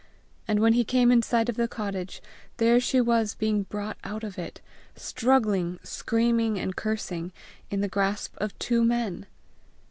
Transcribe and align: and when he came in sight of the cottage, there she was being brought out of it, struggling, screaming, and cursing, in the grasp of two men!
and 0.47 0.59
when 0.61 0.73
he 0.73 0.83
came 0.83 1.11
in 1.11 1.21
sight 1.21 1.47
of 1.47 1.55
the 1.57 1.67
cottage, 1.67 2.23
there 2.57 2.79
she 2.79 2.99
was 2.99 3.35
being 3.35 3.61
brought 3.69 3.97
out 4.03 4.23
of 4.23 4.39
it, 4.39 4.59
struggling, 4.95 5.79
screaming, 5.83 6.57
and 6.57 6.75
cursing, 6.75 7.31
in 7.69 7.81
the 7.81 7.87
grasp 7.87 8.33
of 8.37 8.57
two 8.57 8.83
men! 8.83 9.27